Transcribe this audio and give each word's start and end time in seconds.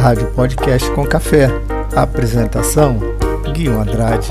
Rádio 0.00 0.32
Podcast 0.32 0.90
com 0.92 1.06
Café. 1.06 1.50
Apresentação: 1.94 2.98
Guilherme 3.52 3.82
Andrade. 3.82 4.30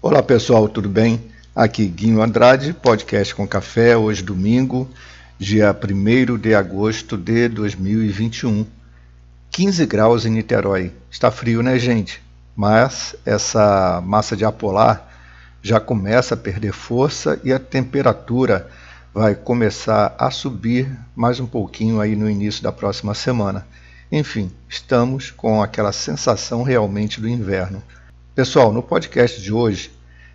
Olá 0.00 0.22
pessoal, 0.22 0.68
tudo 0.68 0.88
bem? 0.88 1.20
Aqui 1.56 1.86
Guinho 1.86 2.22
Andrade, 2.22 2.72
podcast 2.72 3.34
com 3.34 3.48
café, 3.48 3.96
hoje 3.96 4.22
domingo, 4.22 4.88
dia 5.38 5.74
1 5.74 6.38
de 6.38 6.54
agosto 6.54 7.16
de 7.16 7.48
2021. 7.48 8.66
15 9.50 9.86
graus 9.86 10.24
em 10.24 10.30
Niterói. 10.30 10.92
Está 11.10 11.30
frio, 11.30 11.62
né, 11.62 11.78
gente? 11.78 12.22
Mas 12.54 13.16
essa 13.24 14.00
massa 14.04 14.36
de 14.36 14.44
ar 14.44 14.52
polar 14.52 15.10
já 15.62 15.80
começa 15.80 16.34
a 16.34 16.36
perder 16.36 16.72
força 16.72 17.40
e 17.44 17.52
a 17.52 17.58
temperatura 17.58 18.68
vai 19.12 19.34
começar 19.34 20.14
a 20.18 20.30
subir 20.30 20.90
mais 21.14 21.38
um 21.38 21.46
pouquinho 21.46 22.00
aí 22.00 22.16
no 22.16 22.28
início 22.28 22.62
da 22.62 22.72
próxima 22.72 23.14
semana. 23.14 23.66
Enfim, 24.10 24.50
estamos 24.68 25.30
com 25.30 25.62
aquela 25.62 25.92
sensação 25.92 26.62
realmente 26.62 27.20
do 27.20 27.28
inverno. 27.28 27.82
Pessoal, 28.34 28.72
no 28.72 28.82
podcast 28.82 29.40
de 29.40 29.52
hoje 29.52 29.90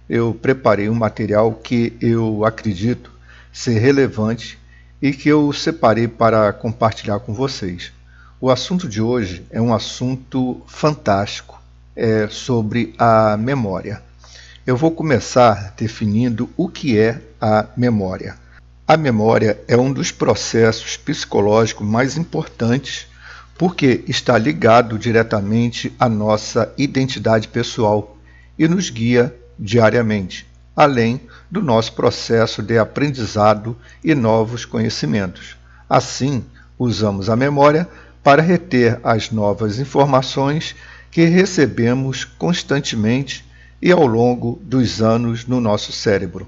eu 0.10 0.34
preparei 0.34 0.90
um 0.90 0.96
material 0.96 1.54
que 1.54 1.98
eu 2.00 2.46
acredito 2.46 3.12
ser 3.52 3.80
relevante 3.80 4.58
e 5.02 5.12
que 5.12 5.30
eu 5.30 5.52
separei 5.54 6.08
para 6.08 6.52
compartilhar 6.54 7.20
com 7.20 7.34
vocês. 7.34 7.92
O 8.40 8.50
assunto 8.50 8.88
de 8.88 9.02
hoje 9.02 9.46
é 9.50 9.62
um 9.62 9.74
assunto 9.74 10.62
fantástico, 10.68 11.62
é 11.96 12.28
sobre 12.28 12.94
a 12.98 13.36
memória. 13.38 14.02
Eu 14.66 14.76
vou 14.76 14.92
começar 14.92 15.74
definindo 15.78 16.50
o 16.58 16.68
que 16.68 16.98
é 16.98 17.22
a 17.40 17.66
memória. 17.76 18.38
A 18.88 18.96
memória 18.96 19.60
é 19.68 19.76
um 19.76 19.92
dos 19.92 20.12
processos 20.12 20.98
psicológicos 20.98 21.86
mais 21.86 22.18
importantes 22.18 23.08
porque 23.58 24.04
está 24.08 24.38
ligado 24.38 25.00
diretamente 25.00 25.94
à 26.00 26.08
nossa 26.08 26.72
identidade 26.78 27.48
pessoal 27.48 28.18
e 28.58 28.68
nos 28.68 28.90
guia 28.90 29.36
diariamente, 29.58 30.46
além 30.78 31.20
do 31.50 31.60
nosso 31.60 31.94
processo 31.94 32.62
de 32.62 32.78
aprendizado 32.78 33.76
e 34.04 34.14
novos 34.14 34.64
conhecimentos. 34.64 35.58
Assim, 35.90 36.46
usamos 36.78 37.32
a 37.32 37.36
memória 37.36 37.90
para 38.24 38.44
reter 38.44 39.00
as 39.04 39.32
novas 39.32 39.80
informações 39.80 40.76
que 41.10 41.26
recebemos 41.26 42.26
constantemente 42.26 43.44
e 43.82 43.92
ao 43.92 44.06
longo 44.06 44.60
dos 44.62 45.02
anos 45.02 45.48
no 45.48 45.60
nosso 45.60 45.92
cérebro. 45.92 46.48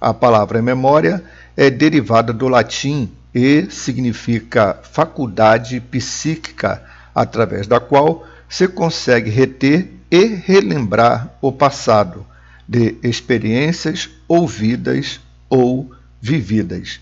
A 0.00 0.12
palavra 0.12 0.60
memória 0.60 1.22
é 1.56 1.70
derivada 1.70 2.32
do 2.32 2.48
latim 2.48 3.12
e 3.32 3.68
significa 3.70 4.80
faculdade 4.90 5.80
psíquica, 5.80 6.82
através 7.14 7.68
da 7.68 7.78
qual 7.78 8.26
se 8.48 8.66
consegue 8.66 9.30
reter 9.30 9.92
e 10.10 10.24
relembrar 10.24 11.30
o 11.40 11.52
passado, 11.52 12.24
de 12.68 12.96
experiências 13.02 14.10
ouvidas 14.28 15.18
ou 15.48 15.90
vividas. 16.20 17.00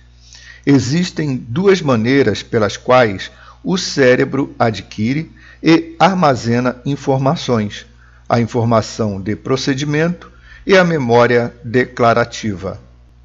Existem 0.65 1.37
duas 1.37 1.83
maneiras 1.83 2.43
pelas 2.43 2.77
quais 2.77 3.31
o 3.65 3.77
cérebro 3.77 4.55
adquire 4.59 5.31
e 5.63 5.97
armazena 5.99 6.77
informações: 6.87 7.85
a 8.29 8.41
informação 8.41 9.21
de 9.21 9.35
procedimento 9.35 10.31
e 10.65 10.77
a 10.77 10.85
memória 10.85 11.53
declarativa. 11.65 12.81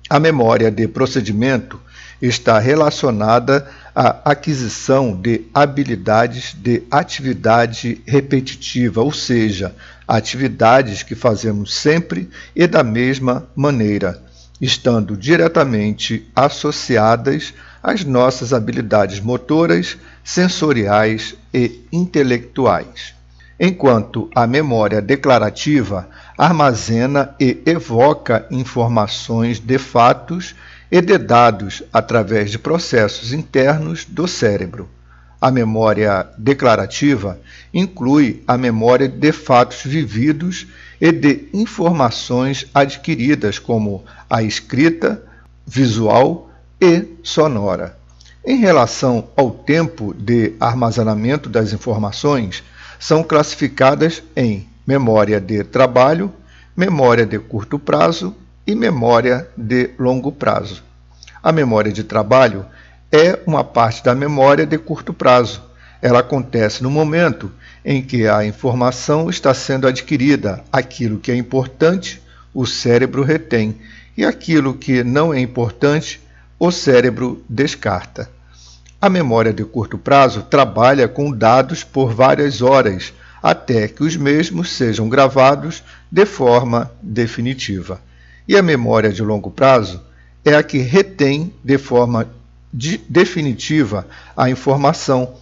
A 0.10 0.20
memória 0.20 0.70
de 0.70 0.88
procedimento 0.88 1.80
está 2.22 2.60
relacionada 2.60 3.68
à 3.96 4.32
aquisição 4.32 5.16
de 5.16 5.46
habilidades 5.54 6.54
de 6.54 6.84
atividade 6.92 8.02
repetitiva, 8.06 9.02
ou 9.02 9.12
seja, 9.12 9.76
atividades 10.12 11.04
que 11.04 11.16
fazemos 11.16 11.74
sempre 11.74 12.30
e 12.54 12.68
da 12.68 12.84
mesma 12.84 13.48
maneira, 13.56 14.22
estando 14.60 15.16
diretamente 15.16 16.30
associadas 16.36 17.54
às 17.82 18.04
nossas 18.04 18.52
habilidades 18.52 19.22
motoras, 19.22 19.98
sensoriais 20.22 21.34
e 21.54 21.80
intelectuais. 21.94 23.14
Enquanto 23.58 24.30
a 24.36 24.46
memória 24.46 25.02
declarativa 25.02 26.10
armazena 26.38 27.34
e 27.40 27.62
evoca 27.66 28.46
informações 28.52 29.62
de 29.62 29.78
fatos 29.78 30.54
e 30.92 31.00
de 31.00 31.18
dados 31.18 31.84
através 31.94 32.52
de 32.52 32.60
processos 32.60 33.32
internos 33.32 34.04
do 34.04 34.28
cérebro. 34.28 34.90
A 35.42 35.50
memória 35.50 36.28
declarativa 36.38 37.40
inclui 37.74 38.44
a 38.48 38.56
memória 38.60 39.10
de 39.10 39.32
fatos 39.32 39.82
vividos 39.84 40.68
e 41.02 41.12
de 41.12 41.50
informações 41.52 42.68
adquiridas, 42.72 43.58
como 43.58 44.06
a 44.30 44.44
escrita, 44.44 45.20
visual 45.66 46.52
e 46.80 47.08
sonora. 47.24 47.98
Em 48.46 48.58
relação 48.60 49.30
ao 49.36 49.50
tempo 49.50 50.14
de 50.14 50.54
armazenamento 50.60 51.50
das 51.50 51.74
informações, 51.74 52.64
são 53.00 53.24
classificadas 53.24 54.22
em 54.36 54.70
memória 54.86 55.42
de 55.42 55.64
trabalho, 55.64 56.32
memória 56.78 57.26
de 57.26 57.40
curto 57.40 57.80
prazo 57.80 58.36
e 58.68 58.76
memória 58.76 59.48
de 59.58 59.90
longo 59.98 60.32
prazo. 60.32 60.84
A 61.42 61.52
memória 61.52 61.92
de 61.92 62.04
trabalho 62.04 62.64
é 63.12 63.38
uma 63.46 63.64
parte 63.64 64.04
da 64.04 64.16
memória 64.16 64.66
de 64.66 64.78
curto 64.78 65.14
prazo. 65.14 65.62
Ela 66.02 66.20
acontece 66.20 66.82
no 66.82 66.90
momento 66.90 67.52
em 67.84 68.02
que 68.02 68.28
a 68.28 68.46
informação 68.46 69.30
está 69.30 69.54
sendo 69.54 69.86
adquirida. 69.86 70.64
Aquilo 70.72 71.20
que 71.20 71.32
é 71.32 71.36
importante, 71.36 72.22
o 72.54 72.66
cérebro 72.66 73.24
retém, 73.24 73.78
e 74.16 74.24
aquilo 74.24 74.74
que 74.74 75.04
não 75.04 75.34
é 75.34 75.40
importante, 75.40 76.22
o 76.58 76.72
cérebro 76.72 77.44
descarta. 77.50 78.30
A 79.00 79.10
memória 79.10 79.52
de 79.52 79.66
curto 79.66 79.98
prazo 79.98 80.44
trabalha 80.44 81.08
com 81.08 81.32
dados 81.32 81.84
por 81.84 82.14
várias 82.14 82.62
horas, 82.62 83.14
até 83.42 83.88
que 83.88 84.04
os 84.04 84.16
mesmos 84.16 84.72
sejam 84.72 85.10
gravados 85.10 85.84
de 86.12 86.26
forma 86.26 86.92
definitiva. 87.02 88.00
E 88.48 88.56
a 88.56 88.62
memória 88.62 89.12
de 89.12 89.24
longo 89.24 89.50
prazo 89.50 90.02
é 90.46 90.56
a 90.56 90.64
que 90.64 90.78
retém 90.78 91.54
de 91.64 91.78
forma 91.78 92.28
de 92.74 92.98
definitiva 93.10 94.08
a 94.36 94.50
informação, 94.50 95.36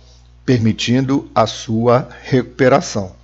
permitindo 0.45 1.29
a 1.33 1.45
sua 1.45 2.09
recuperação. 2.23 3.15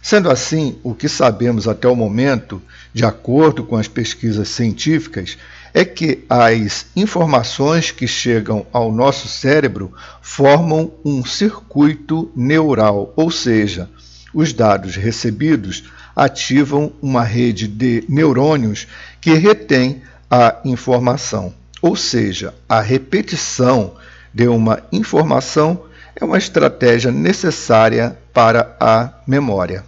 Sendo 0.00 0.30
assim, 0.30 0.78
o 0.82 0.94
que 0.94 1.08
sabemos 1.08 1.68
até 1.68 1.86
o 1.86 1.94
momento, 1.94 2.60
de 2.92 3.04
acordo 3.04 3.62
com 3.62 3.76
as 3.76 3.86
pesquisas 3.86 4.48
científicas, 4.48 5.38
é 5.72 5.84
que 5.84 6.24
as 6.28 6.86
informações 6.96 7.92
que 7.92 8.08
chegam 8.08 8.66
ao 8.72 8.90
nosso 8.90 9.28
cérebro 9.28 9.92
formam 10.20 10.92
um 11.04 11.24
circuito 11.24 12.30
neural, 12.34 13.12
ou 13.14 13.30
seja, 13.30 13.88
os 14.34 14.52
dados 14.52 14.96
recebidos 14.96 15.84
ativam 16.16 16.92
uma 17.00 17.22
rede 17.22 17.68
de 17.68 18.04
neurônios 18.08 18.88
que 19.20 19.34
retém 19.34 20.02
a 20.30 20.56
informação. 20.64 21.54
Ou 21.82 21.96
seja, 21.96 22.54
a 22.68 22.80
repetição 22.80 23.94
de 24.32 24.46
uma 24.46 24.80
informação 24.92 25.82
é 26.14 26.24
uma 26.24 26.38
estratégia 26.38 27.10
necessária 27.10 28.16
para 28.32 28.76
a 28.78 29.12
memória. 29.26 29.84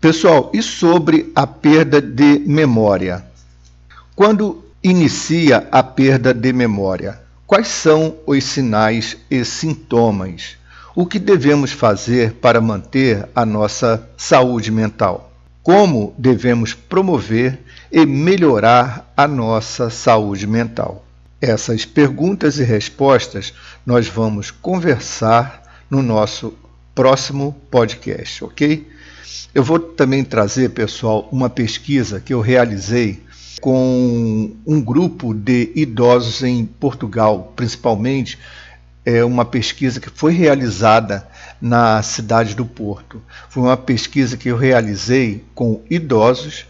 Pessoal, 0.00 0.50
e 0.52 0.60
sobre 0.60 1.30
a 1.32 1.46
perda 1.46 2.02
de 2.02 2.40
memória? 2.40 3.24
Quando 4.16 4.64
inicia 4.82 5.68
a 5.70 5.80
perda 5.80 6.34
de 6.34 6.52
memória, 6.52 7.20
quais 7.46 7.68
são 7.68 8.16
os 8.26 8.42
sinais 8.42 9.16
e 9.30 9.44
sintomas? 9.44 10.56
O 10.94 11.06
que 11.06 11.20
devemos 11.20 11.70
fazer 11.70 12.32
para 12.32 12.60
manter 12.60 13.28
a 13.32 13.46
nossa 13.46 14.08
saúde 14.16 14.72
mental? 14.72 15.32
Como 15.62 16.12
devemos 16.18 16.74
promover 16.74 17.60
e 17.92 18.04
melhorar 18.04 19.12
a 19.16 19.28
nossa 19.28 19.88
saúde 19.88 20.48
mental? 20.48 21.04
Essas 21.42 21.84
perguntas 21.84 22.60
e 22.60 22.62
respostas 22.62 23.52
nós 23.84 24.06
vamos 24.06 24.52
conversar 24.52 25.84
no 25.90 26.00
nosso 26.00 26.54
próximo 26.94 27.60
podcast, 27.68 28.44
ok? 28.44 28.88
Eu 29.52 29.64
vou 29.64 29.80
também 29.80 30.22
trazer, 30.22 30.68
pessoal, 30.70 31.28
uma 31.32 31.50
pesquisa 31.50 32.20
que 32.20 32.32
eu 32.32 32.40
realizei 32.40 33.24
com 33.60 34.52
um 34.64 34.80
grupo 34.80 35.34
de 35.34 35.72
idosos 35.74 36.44
em 36.44 36.64
Portugal, 36.64 37.52
principalmente 37.56 38.38
é 39.04 39.24
uma 39.24 39.44
pesquisa 39.44 39.98
que 39.98 40.10
foi 40.10 40.32
realizada 40.32 41.26
na 41.60 42.00
cidade 42.04 42.54
do 42.54 42.64
Porto. 42.64 43.20
Foi 43.48 43.64
uma 43.64 43.76
pesquisa 43.76 44.36
que 44.36 44.48
eu 44.48 44.56
realizei 44.56 45.44
com 45.56 45.82
idosos, 45.90 46.66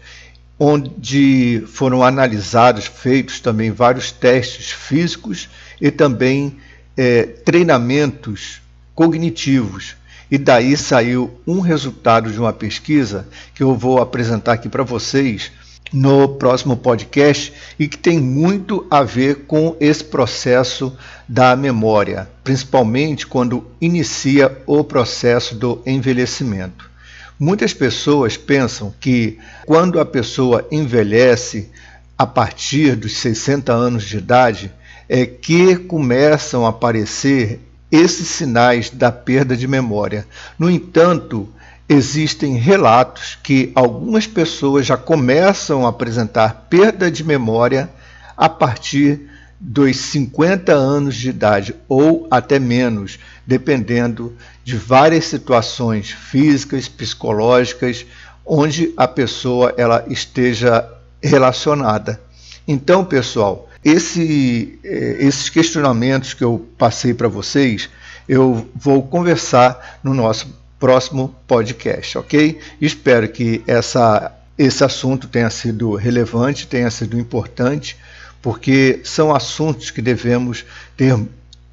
onde 0.59 1.63
foram 1.67 2.03
analisados, 2.03 2.85
feitos 2.85 3.39
também 3.39 3.71
vários 3.71 4.11
testes 4.11 4.71
físicos 4.71 5.49
e 5.81 5.91
também 5.91 6.57
é, 6.95 7.23
treinamentos 7.23 8.61
cognitivos. 8.95 9.95
E 10.29 10.37
daí 10.37 10.75
saiu 10.77 11.39
um 11.45 11.59
resultado 11.59 12.31
de 12.31 12.39
uma 12.39 12.53
pesquisa 12.53 13.27
que 13.53 13.61
eu 13.61 13.75
vou 13.75 14.01
apresentar 14.01 14.53
aqui 14.53 14.69
para 14.69 14.83
vocês 14.83 15.51
no 15.91 16.27
próximo 16.27 16.75
podcast 16.75 17.53
e 17.77 17.87
que 17.87 17.97
tem 17.97 18.19
muito 18.19 18.85
a 18.89 19.03
ver 19.03 19.45
com 19.45 19.75
esse 19.79 20.03
processo 20.03 20.97
da 21.29 21.55
memória, 21.55 22.27
principalmente 22.43 23.27
quando 23.27 23.67
inicia 23.79 24.57
o 24.65 24.83
processo 24.83 25.53
do 25.53 25.81
envelhecimento. 25.85 26.92
Muitas 27.39 27.73
pessoas 27.73 28.37
pensam 28.37 28.93
que 28.99 29.39
quando 29.65 29.99
a 29.99 30.05
pessoa 30.05 30.67
envelhece 30.71 31.69
a 32.17 32.25
partir 32.25 32.95
dos 32.95 33.17
60 33.17 33.73
anos 33.73 34.03
de 34.03 34.17
idade 34.17 34.71
é 35.09 35.25
que 35.25 35.75
começam 35.75 36.65
a 36.65 36.69
aparecer 36.69 37.59
esses 37.91 38.27
sinais 38.27 38.89
da 38.89 39.11
perda 39.11 39.57
de 39.57 39.67
memória. 39.67 40.25
No 40.57 40.69
entanto, 40.69 41.49
existem 41.87 42.55
relatos 42.55 43.37
que 43.43 43.71
algumas 43.75 44.25
pessoas 44.25 44.85
já 44.85 44.97
começam 44.97 45.85
a 45.85 45.89
apresentar 45.89 46.67
perda 46.69 47.11
de 47.11 47.23
memória 47.23 47.89
a 48.37 48.47
partir 48.47 49.29
dos 49.65 49.95
50 49.95 50.73
anos 50.73 51.15
de 51.15 51.29
idade 51.29 51.73
ou 51.87 52.27
até 52.29 52.59
menos, 52.59 53.17
dependendo 53.47 54.35
de 54.61 54.75
várias 54.75 55.23
situações 55.25 56.11
físicas, 56.11 56.89
psicológicas, 56.89 58.05
onde 58.45 58.93
a 58.97 59.07
pessoa 59.07 59.73
ela 59.77 60.03
esteja 60.09 60.85
relacionada. 61.21 62.19
Então, 62.67 63.05
pessoal, 63.05 63.69
esse, 63.83 64.77
eh, 64.83 65.17
esses 65.19 65.47
questionamentos 65.49 66.33
que 66.33 66.43
eu 66.43 66.67
passei 66.77 67.13
para 67.13 67.29
vocês, 67.29 67.89
eu 68.27 68.69
vou 68.75 69.01
conversar 69.01 69.99
no 70.03 70.13
nosso 70.13 70.61
próximo 70.77 71.33
podcast, 71.47 72.17
ok? 72.17 72.59
Espero 72.81 73.29
que 73.29 73.63
essa, 73.65 74.29
esse 74.57 74.83
assunto 74.83 75.29
tenha 75.29 75.49
sido 75.49 75.95
relevante, 75.95 76.67
tenha 76.67 76.91
sido 76.91 77.17
importante, 77.17 77.97
porque 78.43 78.99
são 79.05 79.33
assuntos 79.33 79.89
que 79.89 80.01
devemos 80.01 80.65
ter 80.97 81.17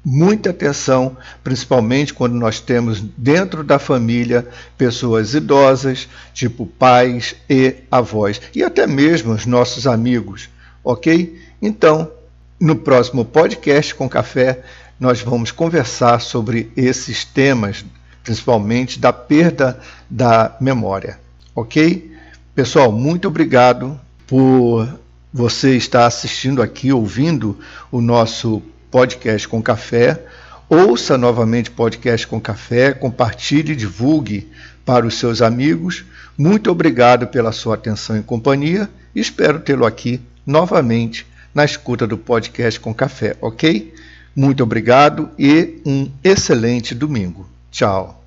muita 0.03 0.49
atenção, 0.49 1.15
principalmente 1.43 2.13
quando 2.13 2.33
nós 2.33 2.61
temos 2.61 3.01
dentro 3.01 3.61
da 3.61 3.77
família 3.77 4.47
pessoas 4.77 5.33
idosas, 5.33 6.07
tipo 6.33 6.65
pais 6.65 7.35
e 7.49 7.75
avós, 7.91 8.41
e 8.55 8.63
até 8.63 8.87
mesmo 8.87 9.33
os 9.33 9.45
nossos 9.45 9.85
amigos, 9.85 10.49
ok? 10.81 11.39
Então, 11.61 12.09
no 12.57 12.77
próximo 12.77 13.25
podcast 13.25 13.93
com 13.93 14.07
café, 14.07 14.61
nós 14.97 15.19
vamos 15.21 15.51
conversar 15.51 16.21
sobre 16.21 16.71
esses 16.77 17.25
temas, 17.25 17.83
principalmente 18.23 18.97
da 18.97 19.11
perda 19.11 19.77
da 20.09 20.55
memória, 20.61 21.19
ok? 21.53 22.15
Pessoal, 22.55 22.93
muito 22.93 23.27
obrigado 23.27 23.99
por 24.25 25.00
você 25.33 25.75
estar 25.75 26.05
assistindo 26.05 26.61
aqui, 26.61 26.91
ouvindo 26.91 27.57
o 27.91 28.01
nosso 28.01 28.61
podcast 28.89 29.47
com 29.47 29.61
café. 29.61 30.21
Ouça 30.69 31.17
novamente 31.17 31.71
podcast 31.71 32.27
com 32.27 32.39
café, 32.39 32.93
compartilhe, 32.93 33.75
divulgue 33.75 34.49
para 34.85 35.05
os 35.05 35.15
seus 35.15 35.41
amigos. 35.41 36.05
Muito 36.37 36.71
obrigado 36.71 37.27
pela 37.27 37.51
sua 37.51 37.75
atenção 37.75 38.17
e 38.17 38.23
companhia. 38.23 38.89
Espero 39.15 39.59
tê-lo 39.59 39.85
aqui 39.85 40.21
novamente 40.45 41.25
na 41.53 41.65
escuta 41.65 42.07
do 42.07 42.17
podcast 42.17 42.79
com 42.79 42.93
café, 42.93 43.35
ok? 43.41 43.93
Muito 44.35 44.63
obrigado 44.63 45.29
e 45.37 45.81
um 45.85 46.09
excelente 46.23 46.95
domingo. 46.95 47.49
Tchau. 47.69 48.20